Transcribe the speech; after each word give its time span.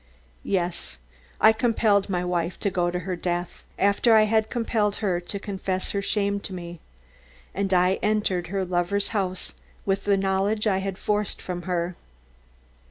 Yes, 0.43 0.97
I 1.39 1.53
compelled 1.53 2.09
my 2.09 2.25
wife 2.25 2.59
to 2.61 2.71
go 2.71 2.89
to 2.89 3.01
her 3.01 3.15
death 3.15 3.61
after 3.77 4.15
I 4.15 4.23
had 4.23 4.49
compelled 4.49 4.95
her 4.95 5.19
to 5.19 5.37
confess 5.39 5.91
her 5.91 6.01
shame 6.01 6.39
to 6.39 6.53
me, 6.53 6.79
and 7.53 7.71
I 7.71 7.99
entered 8.01 8.47
her 8.47 8.65
lover's 8.65 9.09
house 9.09 9.53
with 9.85 10.05
the 10.05 10.17
knowledge 10.17 10.65
I 10.65 10.79
had 10.79 10.97
forced 10.97 11.39
from 11.39 11.61
her. 11.69 11.95